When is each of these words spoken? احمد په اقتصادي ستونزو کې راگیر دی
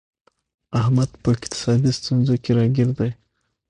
احمد 0.79 1.09
په 1.21 1.27
اقتصادي 1.35 1.91
ستونزو 1.99 2.35
کې 2.43 2.51
راگیر 2.57 2.89
دی 2.97 3.11